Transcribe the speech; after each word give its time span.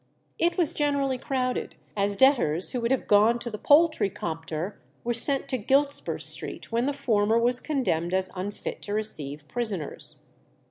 It 0.39 0.57
was 0.57 0.73
generally 0.73 1.19
crowded, 1.19 1.75
as 1.95 2.15
debtors 2.17 2.71
who 2.71 2.81
would 2.81 2.89
have 2.89 3.05
gone 3.07 3.37
to 3.37 3.51
the 3.51 3.59
Poultry 3.59 4.09
Compter 4.09 4.79
were 5.03 5.13
sent 5.13 5.47
to 5.49 5.59
Giltspur 5.59 6.19
Street 6.19 6.71
when 6.71 6.87
the 6.87 6.91
former 6.91 7.37
was 7.37 7.59
condemned 7.59 8.11
as 8.11 8.31
unfit 8.33 8.81
to 8.81 8.95
receive 8.95 9.47
prisoners. 9.47 10.23